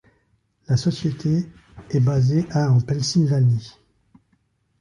La 0.67 0.77
société 0.77 1.45
est 1.91 1.99
basée 1.99 2.47
à 2.49 2.71
en 2.71 2.79
Pennsylvanie. 2.81 3.75